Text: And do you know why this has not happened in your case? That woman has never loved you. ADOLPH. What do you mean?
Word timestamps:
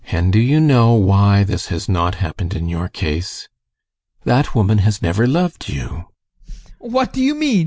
And 0.11 0.33
do 0.33 0.39
you 0.39 0.59
know 0.59 0.93
why 0.95 1.43
this 1.43 1.67
has 1.67 1.87
not 1.87 2.15
happened 2.15 2.55
in 2.55 2.67
your 2.67 2.87
case? 2.89 3.47
That 4.23 4.55
woman 4.55 4.79
has 4.79 4.99
never 4.99 5.27
loved 5.27 5.69
you. 5.69 6.05
ADOLPH. 6.49 6.55
What 6.79 7.13
do 7.13 7.21
you 7.21 7.35
mean? 7.35 7.51